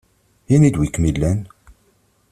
[0.53, 1.39] Ini-d wi kem-ilan!